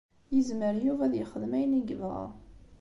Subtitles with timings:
[0.35, 2.25] Yezmer Yuba ad yexdem ayen i yebɣa.